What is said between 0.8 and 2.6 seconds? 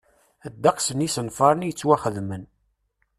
n yisenfaṛen i yettwaxdamen.